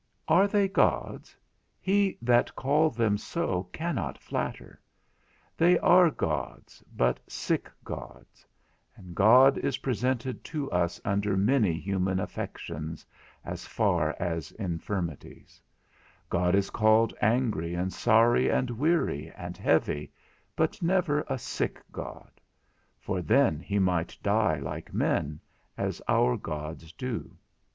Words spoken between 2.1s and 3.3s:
that called them